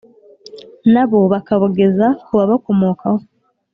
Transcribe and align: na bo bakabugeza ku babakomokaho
na 0.93 1.03
bo 1.09 1.19
bakabugeza 1.33 2.05
ku 2.25 2.31
babakomokaho 2.37 3.21